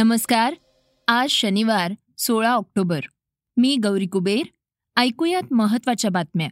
[0.00, 0.54] नमस्कार.
[1.08, 3.00] आज शनिवार सोळा ऑक्टोबर.
[3.56, 4.42] मी गौरी कुबेर.
[4.96, 6.48] ऐकूयात महत्त्वाच्या बातम्या.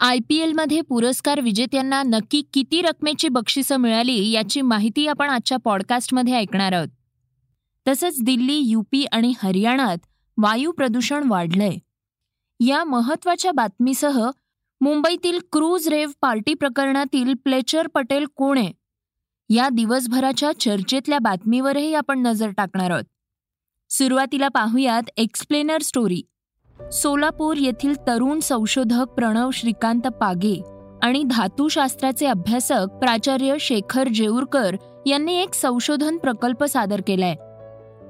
[0.00, 6.34] आय पी एलमध्ये पुरस्कार विजेत्यांना नक्की किती रकमेची बक्षिसं मिळाली याची माहिती आपण आजच्या पॉडकास्टमध्ये
[6.34, 6.88] ऐकणार आहोत.
[7.88, 9.96] तसंच दिल्ली यूपी आणि हरियाणात
[10.38, 11.76] वायू प्रदूषण वाढलंय.
[12.66, 14.30] या महत्त्वाच्या बातमीसह
[14.80, 18.72] मुंबईतील क्रूज रेव्ह पार्टी प्रकरणातील प्लेचर पटेल कोण आहे?
[19.50, 23.04] या दिवसभराच्या चर्चेतल्या बातमीवरही आपण नजर टाकणार आहोत.
[23.90, 26.22] सुरुवातीला पाहूयात एक्सप्लेनर स्टोरी.
[26.92, 30.62] सोलापूर येथील तरुण संशोधक प्रणव श्रीकांत पागे
[31.02, 34.76] आणि धातुशास्त्राचे अभ्यासक प्राचार्य शेखर जेऊरकर
[35.06, 37.34] यांनी एक संशोधन प्रकल्प सादर केलाय.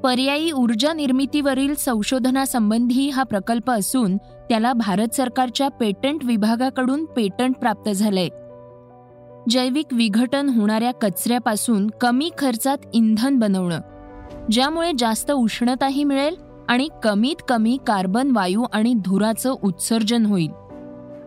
[0.00, 8.28] पर्यायी ऊर्जा निर्मितीवरील संशोधनासंबंधी हा प्रकल्प असून त्याला भारत सरकारच्या पेटंट विभागाकडून पेटंट प्राप्त झालंय.
[9.50, 13.80] जैविक विघटन होणाऱ्या कचऱ्यापासून कमी खर्चात इंधन बनवणं
[14.50, 16.36] ज्यामुळे जास्त उष्णताही मिळेल
[16.68, 20.50] आणि कमीत कमी कार्बन वायू आणि धुराचं उत्सर्जन होईल.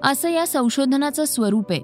[0.03, 1.81] असं या संशोधनाचं स्वरूप आहे.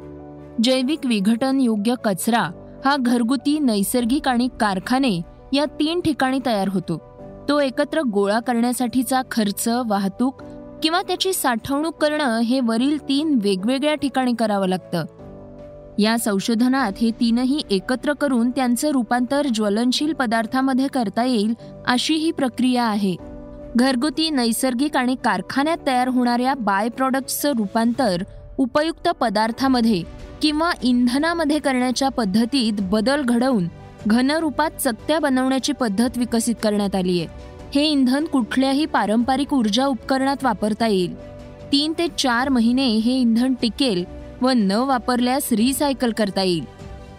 [0.64, 2.52] जैविक विघटन योग्य कचरा
[2.86, 5.22] हा घरगुती नैसर्गिक आणि कारखाने
[5.54, 7.02] या तीन ठिकाणी तयार होतो.
[7.50, 10.42] तो एकत्र गोळा करण्यासाठीचा खर्च वाहतूक
[10.84, 15.06] किंवा त्याची साठवणूक करणं हे वरील तीन वेगवेगळ्या ठिकाणी करावं लागतं.
[16.00, 21.54] या संशोधनात हे तीनही एकत्र करून त्यांचं रूपांतर ज्वलनशील पदार्थामध्ये करता येईल
[21.88, 23.16] अशी ही प्रक्रिया आहे.
[23.76, 28.24] घरगुती नैसर्गिक आणि कारखान्यात तयार होणाऱ्या बाय प्रॉडक्ट्सचं रूपांतर
[28.58, 30.04] उपयुक्त पदार्थामध्ये
[30.42, 33.68] किंवा इंधनामध्ये करण्याच्या पद्धतीत बदल घडवून
[34.08, 37.28] घनरूपात चकत्या बनवण्याची पद्धत विकसित करण्यात आली आहे.
[37.76, 41.16] हे इंधन कुठल्याही पारंपरिक ऊर्जा उपकरणात वापरता येईल.
[41.72, 46.66] तीन ते चार महिने हे इंधन टिकेल व न वापरल्यास रिसायकल करता येईल.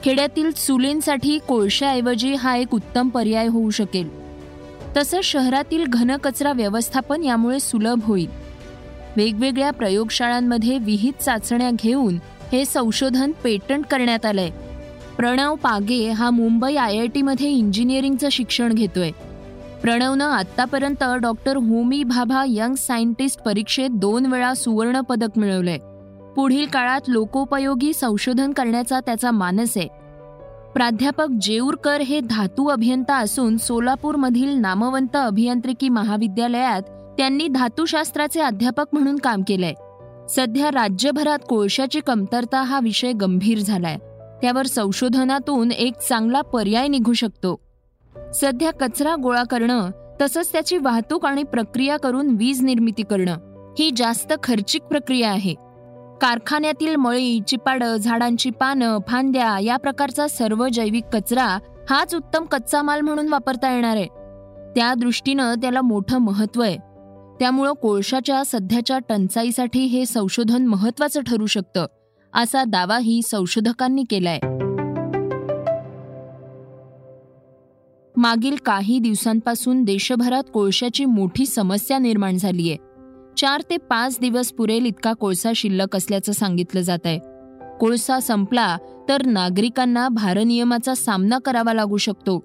[0.04, 4.08] खेड्यातील चुलींसाठी कोळशाऐवजी हा एक उत्तम पर्याय होऊ शकेल.
[4.96, 8.28] तसंच शहरातील घनकचरा व्यवस्थापन यामुळे सुलभ होईल.
[9.16, 12.18] वेगवेगळ्या प्रयोगशाळांमध्ये विहित चाचण्या घेऊन
[12.52, 14.50] हे संशोधन पेटंट करण्यात आलंय.
[15.16, 19.10] प्रणव पागे हा मुंबई आय आय टीमध्ये इंजिनिअरिंगचं शिक्षण घेतोय.
[19.82, 25.78] प्रणवनं आतापर्यंत doctor Homi Bhabha young scientist परीक्षेत दोन वेळा सुवर्ण पदक मिळवलंय.
[26.38, 29.88] पुढील काळात लोकोपयोगी संशोधन करण्याचा त्याचा मानस आहे.
[30.74, 36.82] प्राध्यापक जेऊरकर हे धातू अभियंता असून सोलापूरमधील नामवंत अभियांत्रिकी महाविद्यालयात
[37.18, 39.72] त्यांनी धातुशास्त्राचे अध्यापक म्हणून काम केलंय.
[40.28, 43.96] सध्या राज्यभरात कोळशाची कमतरता हा विषय गंभीर झालाय.
[44.42, 47.60] त्यावर संशोधनातून एक चांगला पर्याय निघू शकतो.
[48.34, 53.36] सध्या कचरा गोळा करणं तसंच त्याची वाहतूक आणि प्रक्रिया करून वीज निर्मिती करणं
[53.78, 55.67] ही जास्त खर्चिक प्रक्रिया आहे.
[56.20, 61.58] कारखान्यातील मळी चिपाडं झाडांची पानं फांद्या या प्रकारचा सर्व जैविक कचरा
[61.90, 64.06] हाच उत्तम कच्चा माल म्हणून वापरता येणार आहे.
[64.74, 66.76] त्या दृष्टीनं त्याला मोठं महत्त्व आहे.
[67.40, 71.86] त्यामुळं कोळशाच्या सध्याच्या टंचाईसाठी हे संशोधन महत्वाचं ठरू शकतं
[72.34, 74.38] असा दावाही संशोधकांनी केलाय.
[78.16, 82.76] मागील काही दिवसांपासून देशभरात कोळशाची मोठी समस्या निर्माण झालीय.
[83.38, 87.18] चार ते पाच दिवस पुरेल इतका कोळसा शिल्लक असल्याचं सांगितलं जात आहे
[87.80, 88.76] कोळसा संपला
[89.08, 92.38] तर नागरिकांना भारनियमाचा सामना करावा लागू शकतो.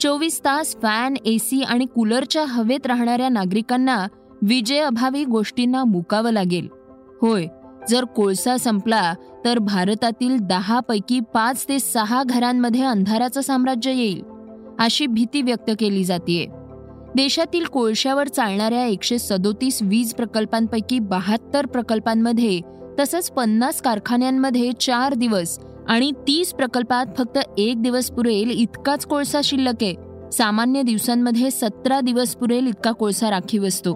[0.00, 4.06] चोवीस तास फॅन एसी आणि कूलरच्या हवेत राहणाऱ्या नागरिकांना
[4.42, 6.68] विजेअभावी गोष्टींना मुकावं लागेल.
[7.22, 7.46] होय
[7.88, 9.14] जर कोळसा संपला
[9.44, 14.22] तर भारतातील दहा पैकी पाच ते सहा घरांमध्ये अंधाराचं साम्राज्य येईल
[14.78, 16.44] अशी भीती व्यक्त केली जाते
[17.16, 22.60] देशातील कोळशावर चालणाऱ्या एकशे सदोतीस वीज प्रकल्पांपैकी बहात्तर प्रकल्पांमध्ये
[22.98, 29.82] तसंच पन्नास कारखान्यांमध्ये चार दिवस आणि तीस प्रकल्पात फक्त एक दिवस पुरेल इतकाच कोळसा शिल्लक
[29.82, 29.94] आहे.
[30.32, 33.94] सामान्य दिवसांमध्ये सतरा दिवस पुरेल इतका कोळसा राखीव असतो.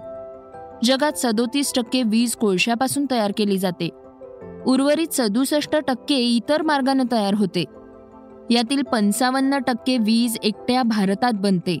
[0.83, 3.89] जगात सदोतीस टक्के वीज कोळशापासून तयार केली जाते.
[4.65, 7.65] उर्वरित सदुसष्ट टक्के इतर मार्गाने तयार होते.
[8.51, 11.77] यातील पंचावन्न टक्के वीज एकट्या भारतात बनते.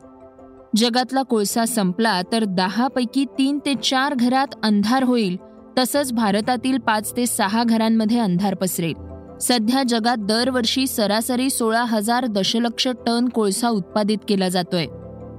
[0.75, 5.37] जगातला कोळसा संपला तर दहापैकी तीन ते चार घरात अंधार होईल.
[5.77, 8.93] तसंच भारतातील पाच ते सहा घरांमध्ये अंधार पसरेल.
[9.41, 14.85] सध्या जगात दरवर्षी सरासरी सोळा हजार दशलक्ष टन कोळसा उत्पादित केला जातोय.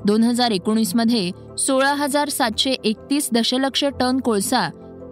[0.06, 4.68] दोन हजार एकोणीसमध्ये सोळा हजार सातशे एकतीस दशलक्ष टन कोळसा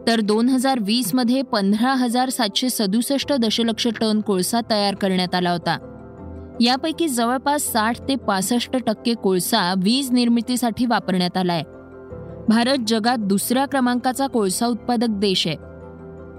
[0.06, 5.76] तर दोन हजार वीसमध्ये पंधरा हजार सातशे सदुसष्ट दशलक्ष टन कोळसा तयार करण्यात आला होता.
[6.60, 11.62] यापैकी जवळपास साठ ते पासष्ट टक्के कोळसा वीज निर्मितीसाठी वापरण्यात आलाय.
[12.48, 15.56] भारत जगात दुसऱ्या क्रमांकाचा कोळसा उत्पादक देश आहे.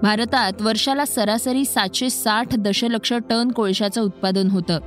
[0.02, 4.78] भारतात वर्षाला सरासरी सातशे साठ दशलक्ष टन कोळशाचं उत्पादन होतं.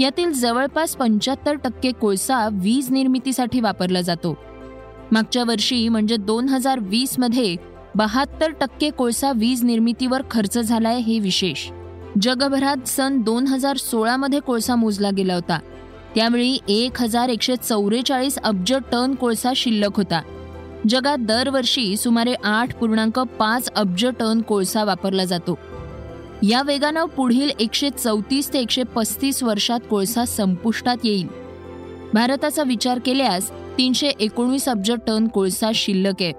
[0.00, 4.38] यातील जवळपास पंच्याहत्तर टक्के कोळसा वीज निर्मितीसाठी वापरला जातो.
[5.12, 7.56] मागच्या वर्षी म्हणजे दोन हजार वीसमध्ये
[7.94, 11.70] बहात्तर टक्के कोळसा वीज निर्मितीवर खर्च झालाय हे विशेष.
[12.22, 15.58] जगभरात सन दोन हजार सोळामध्ये कोळसा मोजला गेला होता.
[16.14, 20.22] त्यावेळी एक हजार एकशे चौवेचाळीस अब्ज टन कोळसा शिल्लक होता.
[20.88, 25.58] जगात दरवर्षी सुमारे आठ पूर्णांक पाच अब्ज टन कोळसा वापरला जातो.
[26.42, 31.26] या वेगानं पुढील एकशे चौतीस ते एकशे पस्तीस वर्षात कोळसा संपुष्टात येईल.
[32.14, 36.32] भारताचा विचार केल्यास तीनशे एकोणीस अब्ज टन कोळसा शिल्लक आहे.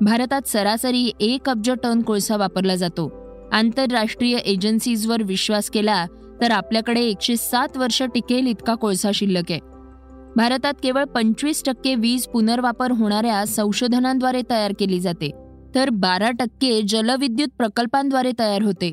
[0.00, 3.25] भारतात सरासरी एक अब्ज टन कोळसा वापरला जातो.
[3.52, 6.04] आंतरराष्ट्रीय एजन्सीजवर विश्वास केला
[6.40, 9.60] तर आपल्याकडे एकशे सात वर्ष टिकेल इतका कोळसा शिल्लक आहे.
[10.36, 15.30] भारतात केवळ पंचवीस टक्के वीज पुनर्वापर होणाऱ्या संशोधनांद्वारे तयार केली जाते
[15.74, 18.90] तर बारा टक्के जलविद्युत प्रकल्पांद्वारे तयार होते.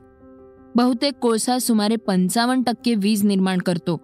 [0.76, 3.98] बहुतेक कोळसा सुमारे पंचावन्न टक्के वीज निर्माण करतो.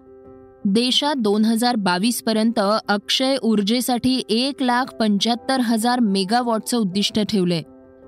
[0.64, 7.62] देशात दोन हजार बावीस पर्यंत अक्षय ऊर्जेसाठी एक लाख पंच्याहत्तर हजार मेगावॉटचं उद्दिष्ट ठेवलंय.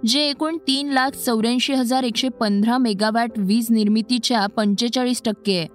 [0.06, 5.66] जे एकूण तीन लाख चौऱ्याऐंशी हजार एकशे पंधरा मेगावॅट वीज निर्मितीच्या पंचेचाळीस टक्के आहे.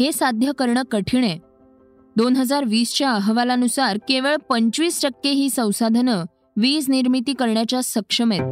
[0.00, 1.38] हे साध्य करणं कठीण आहे.
[2.16, 6.24] दोन हजार वीसच्या अहवालानुसार केवळ पंचवीस टक्के ही संसाधनं
[6.56, 8.42] वीज निर्मिती करण्याच्या सक्षम आहेत.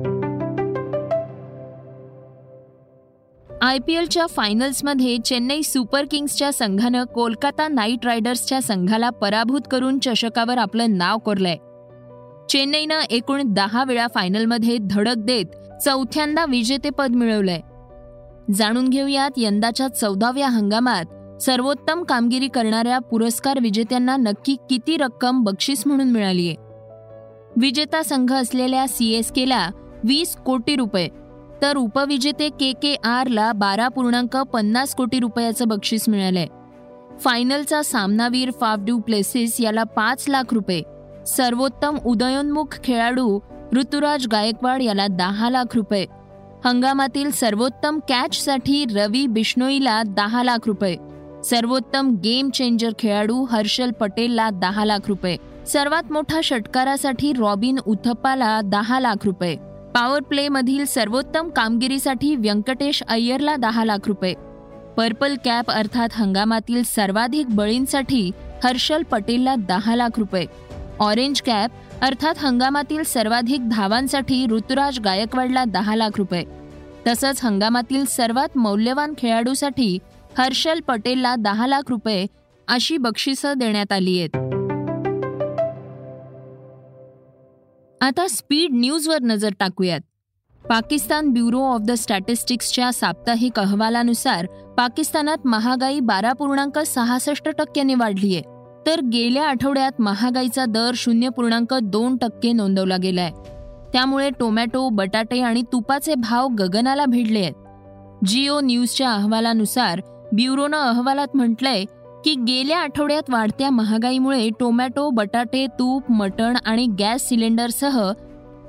[3.62, 10.58] आय पी एलच्या फायनल्समध्ये चेन्नई सुपर किंग्सच्या संघानं कोलकाता नाईट रायडर्सच्या संघाला पराभूत करून चषकावर
[10.58, 11.56] आपलं नाव कोरलंय.
[12.50, 15.46] चेन्नईनं एकूण दहा वेळा फायनलमध्ये धडक देत
[15.84, 17.60] चौथ्यांदा विजेतेपद मिळवलंय.
[18.54, 26.10] जाणून घेऊयात यंदाच्या चौदाव्या हंगामात सर्वोत्तम कामगिरी करणाऱ्या पुरस्कार विजेत्यांना नक्की किती रक्कम बक्षीस म्हणून
[26.10, 26.54] मिळालीये
[27.56, 29.70] विजेता संघ असलेल्या सी एस केला
[30.04, 31.08] वीस कोटी रुपये
[31.62, 36.46] तर उपविजेते के के आरला बारा पूर्णांक पन्नास कोटी रुपयाचं बक्षीस मिळालंय.
[37.20, 40.82] फायनलचा सामनावीर फाफड्यू प्लेसिस याला पाच लाख रुपये
[41.36, 43.38] सर्वोत्तम उदयोन्मुख खेळाडू
[43.76, 46.06] ऋतुराज गायकवाड याला दहा लाख रुपये.
[46.64, 50.96] हंगामातील सर्वोत्तम कॅचसाठी रवी बिश्नोईला दहा लाख रुपये.
[51.44, 55.36] सर्वोत्तम गेम चेंजर खेळाडू हर्षल पटेलला दहा लाख रुपये.
[55.66, 59.56] सर्वात मोठा षटकारासाठी रॉबिन उथप्पाला दहा लाख रुपये.
[59.94, 64.34] पॉवर प्ले मधील सर्वोत्तम कामगिरीसाठी व्यंकटेश अय्यरला दहा लाख रुपये.
[64.96, 68.30] पर्पल कॅप अर्थात हंगामातील सर्वाधिक बळींसाठी
[68.64, 70.46] हर्षल पटेलला दहा लाख रुपये.
[71.00, 71.70] ऑरेंज कॅप
[72.02, 76.44] अर्थात हंगामातील सर्वाधिक धावांसाठी ऋतुराज गायकवाडला दहा लाख रुपये.
[77.06, 79.98] तसंच हंगामातील सर्वात मौल्यवान खेळाडूसाठी
[80.38, 82.26] हर्षल पटेलला दहा लाख रुपये
[82.68, 84.36] अशी बक्षिसं देण्यात आली आहेत.
[88.00, 90.00] आता स्पीड न्यूजवर नजर टाकूयात.
[90.68, 98.59] पाकिस्तान ब्युरो ऑफ द स्टॅटिस्टिक्सच्या साप्ताहिक अहवालानुसार पाकिस्तानात महागाई बारा पूर्णांक सहासष्ट टक्क्यांनी वाढली आहे
[98.86, 103.30] तर गेल्या आठवड्यात महागाईचा दर शून्य पूर्णांक दोन टक्के नोंदवला गेलाय.
[103.92, 107.52] त्यामुळे टोमॅटो बटाटे आणि तुपाचे भाव गगनाला भिडले आहेत.
[108.26, 110.00] जिओ न्यूजच्या अहवालानुसार
[110.32, 111.84] ब्युरोनं अहवालात म्हटलंय
[112.24, 118.12] की गेल्या आठवड्यात वाढत्या महागाईमुळे टोमॅटो बटाटे तूप मटण आणि गॅस सिलेंडरसह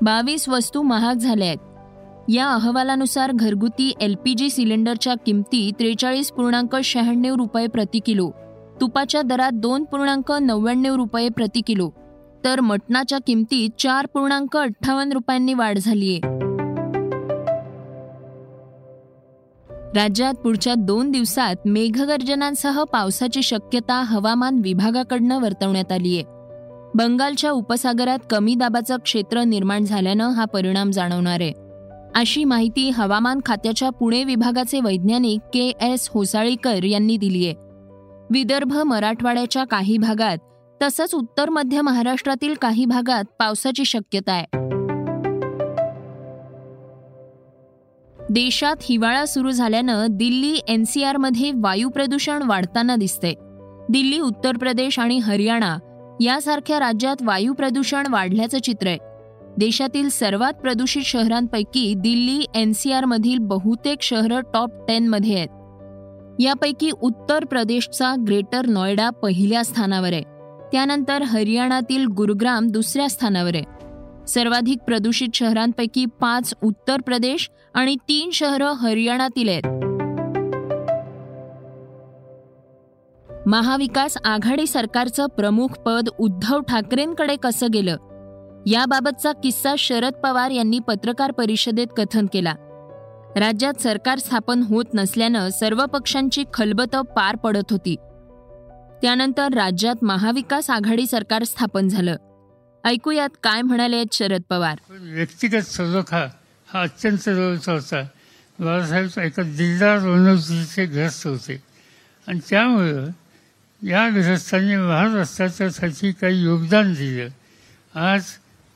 [0.01, 2.29] बावीस वस्तू महाग झाल्या आहेत.
[2.29, 8.29] या अहवालानुसार घरगुती एल पी जी सिलेंडरच्या किमती त्रेचाळीस पूर्णांक शहाण्णव रुपये प्रति किलो
[8.81, 11.89] तुपाच्या दरात दोन पूर्णांक नव्याण्णव रुपये प्रति किलो.
[12.43, 16.19] तर मटणाच्या किमतीत चार पूर्णांक अठ्ठावन्न रुपयांनी वाढ झालीय.
[19.95, 26.23] राज्यात पुढच्या दोन दिवसात मेघगर्जनांसह पावसाची शक्यता हवामान विभागाकडनं वर्तवण्यात आली आहे
[26.95, 31.41] बंगालच्या उपसागरात कमी दाबाचं क्षेत्र निर्माण झाल्यानं हा परिणाम जाणवणार.
[31.41, 31.53] आहे
[32.15, 37.70] अशी माहिती हवामान खात्याच्या पुणे विभागाचे वैज्ञानिक के एस होसाळीकर यांनी दिली आहे
[38.31, 40.37] विदर्भ मराठवाड्याच्या काही भागात
[40.81, 44.45] तसंच उत्तर मध्य महाराष्ट्रातील काही भागात पावसाची शक्यता आहे.
[48.29, 53.33] देशात हिवाळा सुरू झाल्यानं दिल्ली एनसीआरमध्ये वायू प्रदूषण वाढताना दिसते
[53.89, 55.77] दिल्ली उत्तर प्रदेश आणि हरियाणा
[56.21, 58.97] यासारख्या राज्यात वायू प्रदूषण वाढल्याचं चित्र आहे.
[59.57, 65.47] देशातील सर्वात प्रदूषित शहरांपैकी दिल्ली एनसीआरमधील बहुतेक शहरं टॉप टेनमध्ये आहेत.
[66.43, 70.21] यापैकी उत्तर प्रदेशचा ग्रेटर नोएडा पहिल्या स्थानावर आहे.
[70.71, 73.63] त्यानंतर हरियाणातील गुरुग्राम दुसऱ्या स्थानावर आहे.
[74.27, 79.67] सर्वाधिक प्रदूषित शहरांपैकी पाच उत्तर प्रदेश आणि तीन शहरं हरियाणातील आहेत.
[83.47, 87.95] महाविकास आघाडी सरकारचं प्रमुख पद उद्धव ठाकरेंकडे कसं गेलं?
[88.67, 92.53] याबाबतचा किस्सा शरद पवार यांनी पत्रकार परिषदेत कथन केला.
[93.37, 97.95] राज्यात सरकार स्थापन होत नसल्यानं सर्व पक्षांची खलबतं पार पडत होती.
[99.01, 102.15] त्यानंतर राज्यात महाविकास आघाडी सरकार स्थापन झालं.
[102.83, 104.77] ऐकूयात काय म्हणाले आहेत शरद पवार.
[104.89, 106.27] व्यक्तिगत सलोखा
[106.73, 108.07] हा अत्यंत जवळचा होता.
[108.59, 111.63] बाळासाहेब एका दिलदार रणवतीचे ग्रस्त होते.
[112.27, 113.07] आणि त्यामुळं
[113.83, 117.27] या ग्रस्तांनी महाराष्ट्राच्यासाठी काही योगदान दिलं.
[117.99, 118.23] आज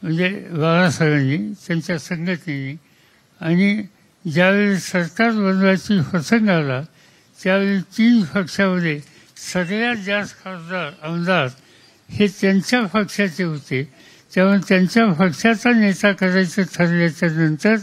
[0.01, 2.75] म्हणजे बाळासाहेबांनी त्यांच्या संघटनेने
[3.41, 3.83] आणि
[4.25, 6.82] ज्यावेळी सरकार बनवायची प्रसंग आला
[7.44, 9.00] त्यावेळी तीन पक्षामध्ये
[9.53, 11.48] सगळ्यात जास्त खासदार आमदार
[12.10, 13.84] हे त्यांच्या पक्षाचे होते.
[14.34, 17.75] त्यामुळे त्यांच्या पक्षाचा नेता करायचं ठरल्याच्या नंतर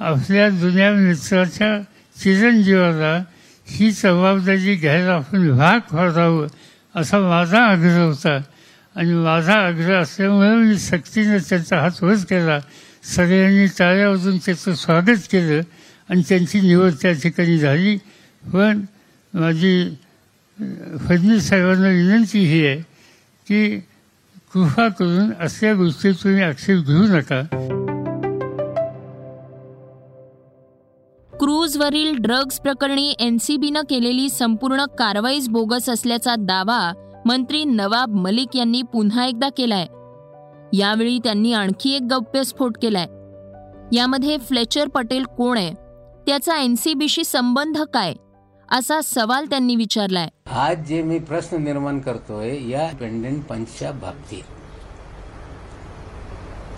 [0.00, 1.78] आपल्या जुन्या मित्राच्या
[2.16, 3.16] चिरंजीवाला
[3.66, 6.46] ही जबाबदारी घ्यायला आपण भाग पडावं
[6.94, 8.38] असा माझा आग्रह होता.
[8.96, 12.58] आणि माझा आग्रह असल्यामुळे मी सक्तीनं त्यांचा हात वर केला
[13.04, 15.60] सगळ्यांनी टाळ्या वाजून त्याचं स्वागत केलं
[16.08, 17.96] आणि त्यांची निवड त्या ठिकाणी झाली.
[18.52, 18.84] पण
[19.34, 19.96] माझी
[21.08, 22.76] फडणवीस साहेबांना विनंती ही आहे
[23.46, 23.78] की
[24.52, 27.40] कृपा करून असल्या गोष्टी तुम्ही आक्षेप घेऊ नका.
[31.32, 36.92] क्रूजवरील ड्रग्ज प्रकरणी एनसीबीनं केलेली संपूर्ण कारवाईच बोगस असल्याचा दावा
[37.26, 39.86] मंत्री नवाब मलिक यांनी पुन्हा एकदा केलाय.
[40.76, 43.06] यावेळी त्यांनी आणखी एक गौप्यस्फोट केलाय.
[43.96, 45.72] यामध्ये फ्लेचर पटेल कोण आहे?
[46.26, 48.14] त्याचा एनसीबीशी संबंध काय?
[48.72, 50.28] असा सवाल त्यांनी विचारलाय.
[50.46, 54.42] आज जे मी प्रश्न निर्माण करतोय या पेंडेंट पंचच्या बाबतीत.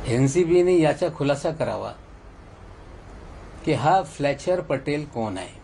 [0.08, 1.92] एनसीबीने याचा खुलासा करावा
[3.64, 5.60] की हा फ्लॅचर पटेल कोण आहे?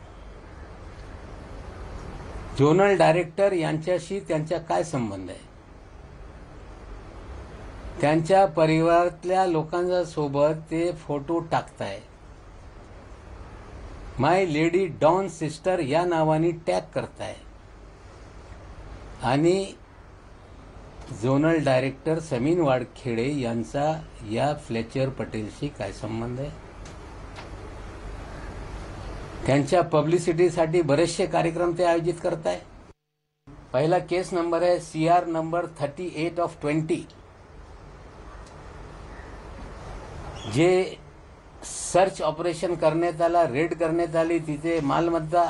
[2.59, 5.52] झोनल डायरेक्टर यांच्याशी त्यांचा काय संबंध आहे?
[8.01, 12.01] त्यांच्या परिवारातल्या लोकांच्या सोबत ते फोटो टाकताय.
[14.19, 17.35] माय लेडी डॉन सिस्टर या नावाने टॅग करताय.
[19.23, 19.75] आणि
[21.23, 26.51] झोनल डायरेक्टर समीन वाडखेडे यांचा या फ्लेचर पटेलशी काय संबंध आहे?
[29.47, 32.61] त्यांच्या पब्लिसिटीसाठी बरेचसे कार्यक्रम ते आयोजित करताय.
[33.73, 37.05] पहिला केस नंबर आहे C R number thirty eight of twenty
[40.55, 40.97] जे
[41.65, 45.45] सर्च ऑपरेशन करण्यात आला रेड करण्यात आली तिथे मालमत्ता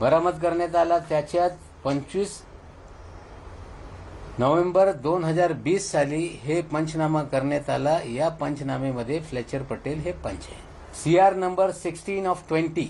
[0.00, 1.50] बरामद करण्यात आला त्याच्यात
[1.84, 2.40] पंचवीस
[4.38, 7.98] नोव्हेंबर दोन हजार वीस साली हे पंचनामा करण्यात आला.
[8.06, 10.62] या पंचनामेमध्ये फ्लेचर पटेल हे पंच आहे
[11.02, 12.86] C R number sixteen of twenty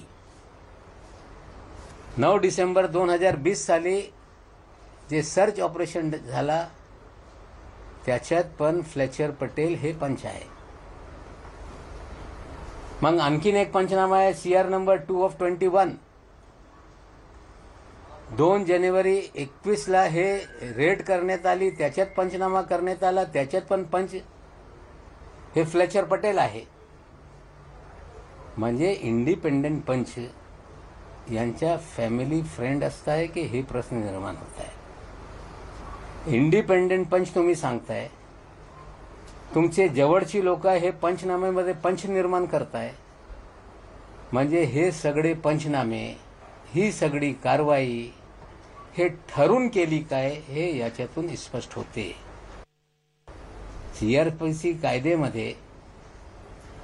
[2.19, 4.01] नऊ डिसेंबर दोन हजार वीस साली
[5.11, 6.65] जे सर्च ऑपरेशन झाला
[8.07, 10.47] त्याच्यात पण फ्लेचर पटेल हे पंच आहे.
[13.03, 15.91] मग आणखीन एक पंचनामा आहे C R number two of twenty one.
[18.37, 20.37] दोन जानेवारी एकवीसला हे
[20.77, 24.15] रेड करण्यात आली त्याच्यात पंचनामा करण्यात आला त्याच्यात पण पंच.
[25.57, 26.65] हे फ्लेचर पटेल आहे.
[28.59, 30.15] म्हणजे इंडिपेंडेंट पंच
[31.33, 34.73] यांच्या फॅमिली फ्रेंड असताय की हे प्रश्न निर्माण होत आहे
[36.27, 38.07] इंडिपेंडेंट पंच तुम्ही सांगताय.
[39.55, 42.91] तुमचे जवळची लोक हे पंचनाम्यामध्ये पंच निर्माण करताय.
[44.33, 46.05] म्हणजे हे सगळे पंचनामे
[46.75, 48.09] ही सगळी कारवाई
[48.99, 52.11] हे ठरून केली काय हे याच्यातून स्पष्ट होते.
[53.99, 55.53] सीआरपीसी कायदेमध्ये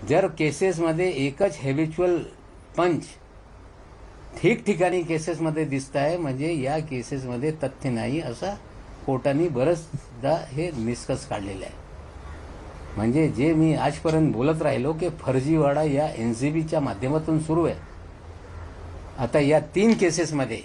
[0.08, 2.22] जर केसेसमध्ये एकच हेबिच्युअल
[2.76, 3.06] पंच
[4.40, 8.54] ठिकठिकाणी केसेसमध्ये दिसत आहे म्हणजे या केसेसमध्ये तथ्य नाही असा
[9.06, 11.78] कोर्टाने बरंचदा हे निष्कर्ष काढलेले आहे.
[12.96, 17.74] म्हणजे जे मी आजपर्यंत बोलत राहिलो की फर्जीवाडा या एन सी बीच्या माध्यमातून सुरू आहे.
[19.18, 20.60] आता या तीन केसेसमध्ये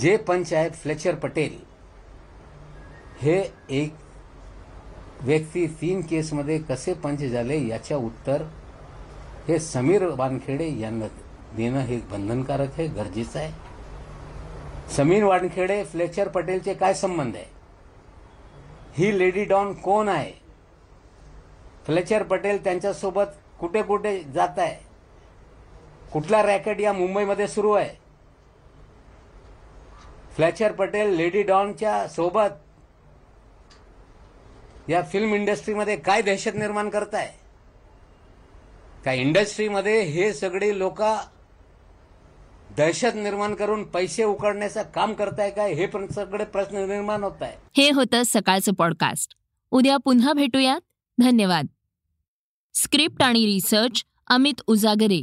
[0.00, 1.58] जे पंच आहेत फ्लेचर पटेल
[3.20, 3.38] हे
[3.70, 3.94] एक
[5.22, 8.42] व्यक्ती तीन केसमध्ये कसे पंच झाले याच्या उत्तर
[9.48, 11.06] हे समीर वानखेडे यांना
[11.56, 13.52] देणं हे बंधनकारक आहे गरजेचं आहे.
[14.90, 17.44] समीर वानखेडे फ्लेचर पटेलचे काय संबंध आहे?
[18.94, 20.32] ही लेडी डॉन कोण आहे?
[21.86, 24.86] फ्लेचर पटेल त्यांच्यासोबत कुठे कुठे जात आहे?
[26.12, 28.06] कुठला रॅकेट या मुंबईमध्ये सुरू आहे?
[30.36, 32.48] फ्लेक्चर पटेल लेडी डॉनच्या सोबत
[34.88, 37.32] या फिल्म इंडस्ट्रीमध्ये काय दहशत निर्माण करताय?
[39.04, 41.02] का इंडस्ट्रीमध्ये हे सगळे लोक
[42.76, 45.72] दहशत निर्माण करून पैसे उकडण्याचं काम करताय काय?
[45.72, 49.34] हे पण सगळे प्रश्न निर्माण होत आहे हे होतं सकाळचं पॉडकास्ट
[49.70, 50.80] उद्या पुन्हा भेटूयात.
[51.20, 51.66] धन्यवाद.
[52.74, 55.22] स्क्रिप्ट आणि रिसर्च अमित उजागरे.